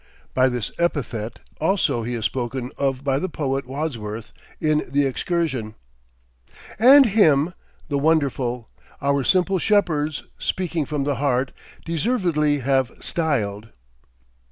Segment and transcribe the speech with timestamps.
[0.33, 5.75] By this epithet, also, he is spoken of by the poet Wordsworth, in the "Excursion:"
[6.79, 7.53] "And him,
[7.87, 11.51] the Wonderful, Our simple shepherds, speaking from the heart,
[11.85, 13.69] Deservedly have styled."